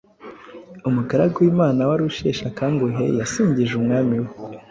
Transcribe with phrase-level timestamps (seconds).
[0.89, 4.29] umugaragu w’imana wari usheshe akanguhe yasingije umwami we